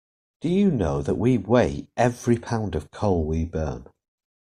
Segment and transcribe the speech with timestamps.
[0.39, 3.85] Do you know that we weigh every pound of coal we burn.